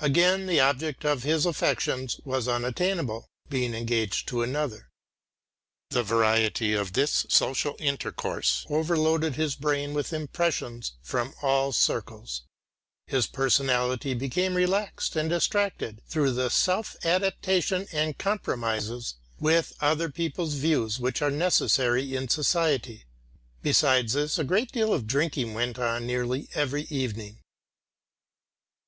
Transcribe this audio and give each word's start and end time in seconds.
Again 0.00 0.46
the 0.46 0.60
object 0.60 1.04
of 1.04 1.24
his 1.24 1.44
affections 1.44 2.20
was 2.24 2.46
unattainable, 2.46 3.26
being 3.48 3.74
engaged 3.74 4.28
to 4.28 4.44
another. 4.44 4.90
The 5.90 6.04
variety 6.04 6.72
of 6.72 6.92
this 6.92 7.26
social 7.28 7.74
intercourse 7.80 8.64
overloaded 8.70 9.34
his 9.34 9.56
brain 9.56 9.92
with 9.92 10.12
impressions 10.12 10.92
from 11.02 11.34
all 11.42 11.72
circles; 11.72 12.42
his 13.08 13.26
personality 13.26 14.14
became 14.14 14.54
relaxed 14.54 15.16
and 15.16 15.28
distracted 15.30 16.00
through 16.06 16.30
the 16.30 16.48
self 16.48 16.94
adaptation 17.04 17.88
and 17.90 18.16
compromises 18.16 19.16
with 19.40 19.72
other 19.80 20.08
people's 20.10 20.54
views 20.54 21.00
which 21.00 21.20
are 21.22 21.30
necessary 21.32 22.14
in 22.14 22.28
society. 22.28 23.02
Besides 23.64 24.12
this 24.12 24.38
a 24.38 24.44
great 24.44 24.70
deal 24.70 24.94
of 24.94 25.08
drinking 25.08 25.54
went 25.54 25.76
on 25.76 26.06
nearly 26.06 26.48
every 26.54 26.82
evening. 26.82 27.40